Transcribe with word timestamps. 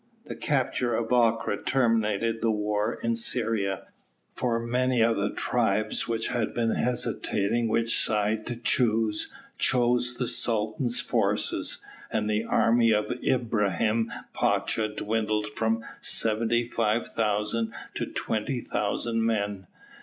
The 0.25 0.35
capture 0.35 0.95
of 0.95 1.11
Acre 1.13 1.61
terminated 1.63 2.41
the 2.41 2.49
war 2.49 2.95
in 3.03 3.15
Syria, 3.15 3.83
for 4.35 4.59
many 4.59 5.01
of 5.03 5.15
the 5.15 5.29
tribes 5.31 6.07
which 6.07 6.29
had 6.29 6.55
been 6.55 6.71
hesitating 6.71 7.67
which 7.67 8.03
side 8.03 8.47
to 8.47 8.55
choose, 8.55 9.31
joined 9.59 10.05
the 10.17 10.27
Sultan's 10.27 10.99
forces, 11.01 11.77
and 12.11 12.27
the 12.27 12.45
army 12.45 12.91
of 12.91 13.11
Ibrahim 13.23 14.11
Pacha 14.33 14.87
dwindled 14.87 15.49
from 15.55 15.83
75,000 16.01 17.71
to 17.93 18.05
20,000 18.07 19.23
men. 19.23 19.67